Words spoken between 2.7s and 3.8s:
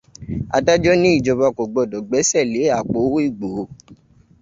àpò owó Ìgbòho.